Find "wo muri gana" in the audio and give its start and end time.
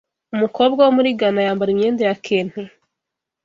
0.85-1.41